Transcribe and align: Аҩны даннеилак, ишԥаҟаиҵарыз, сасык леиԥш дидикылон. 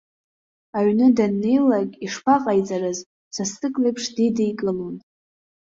Аҩны 0.77 1.07
даннеилак, 1.17 1.89
ишԥаҟаиҵарыз, 2.05 2.99
сасык 3.35 3.75
леиԥш 3.81 4.05
дидикылон. 4.15 4.95